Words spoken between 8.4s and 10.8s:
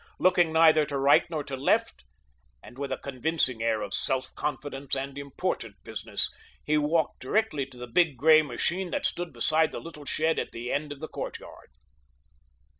machine that stood beside the little shed at the